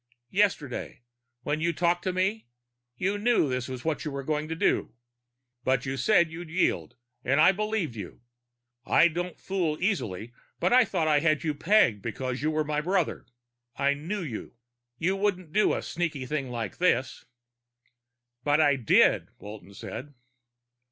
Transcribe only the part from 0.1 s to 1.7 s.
"Yesterday, when